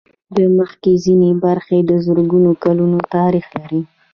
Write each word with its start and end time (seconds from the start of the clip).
د 0.35 0.37
مځکې 0.55 0.91
ځینې 1.03 1.29
برخې 1.43 1.79
د 1.89 1.91
زرګونو 2.05 2.51
کلونو 2.63 2.97
تاریخ 3.15 3.45
لري. 3.59 3.81